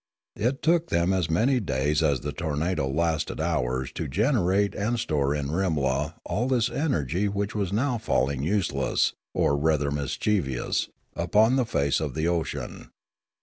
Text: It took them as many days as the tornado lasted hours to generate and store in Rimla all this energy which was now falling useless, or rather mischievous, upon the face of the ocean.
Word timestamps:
It 0.35 0.63
took 0.63 0.87
them 0.89 1.13
as 1.13 1.29
many 1.29 1.59
days 1.59 2.01
as 2.01 2.21
the 2.21 2.31
tornado 2.31 2.87
lasted 2.89 3.39
hours 3.39 3.91
to 3.91 4.07
generate 4.07 4.73
and 4.73 4.99
store 4.99 5.35
in 5.35 5.49
Rimla 5.49 6.15
all 6.25 6.47
this 6.47 6.71
energy 6.71 7.27
which 7.27 7.53
was 7.53 7.71
now 7.71 7.99
falling 7.99 8.41
useless, 8.41 9.13
or 9.35 9.55
rather 9.55 9.91
mischievous, 9.91 10.89
upon 11.15 11.55
the 11.55 11.65
face 11.67 11.99
of 11.99 12.15
the 12.15 12.27
ocean. 12.27 12.89